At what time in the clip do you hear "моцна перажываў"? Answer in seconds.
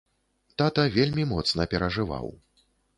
1.35-2.37